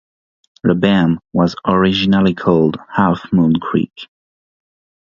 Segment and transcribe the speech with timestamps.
[0.65, 4.07] Lebam was originally called Half Moon Creek.